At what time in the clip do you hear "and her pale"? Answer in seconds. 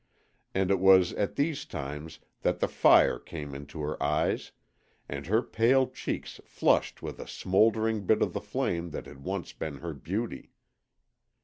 5.07-5.85